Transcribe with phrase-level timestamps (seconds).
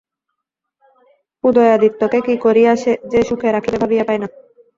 [1.43, 2.71] উদয়াদিত্যকে কী করিয়া
[3.11, 4.27] যে সুখে রাখিবে ভাবিয়া পায় না।